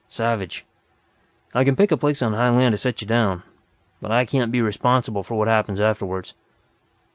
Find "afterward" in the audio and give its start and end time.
5.79-6.31